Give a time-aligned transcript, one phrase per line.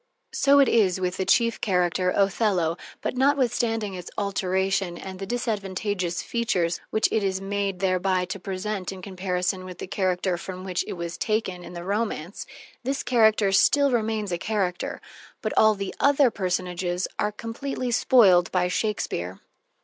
[0.33, 6.23] So it is with the chief character, Othello, but notwithstanding its alteration and the disadvantageous
[6.23, 10.83] features which it is made thereby to present in comparison with the character from which
[10.87, 12.47] it was taken in the romance,
[12.83, 15.01] this character still remains a character,
[15.39, 19.39] but all the other personages are completely spoiled by Shakespeare.